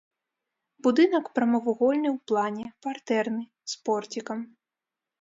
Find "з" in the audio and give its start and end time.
3.75-3.81